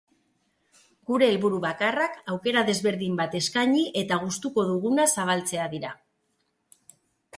Gure 1.09 1.27
helburu 1.33 1.59
bakarrak 1.65 2.15
aukera 2.35 2.63
desberdin 2.71 3.19
bat 3.21 3.37
eskaini 3.41 3.83
eta 4.03 4.19
gustuko 4.25 4.65
duguna 4.73 5.07
zabaltzea 5.17 5.69
dira. 5.79 5.93